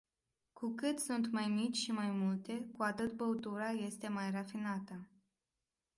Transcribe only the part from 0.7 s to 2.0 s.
cât sunt mai mici și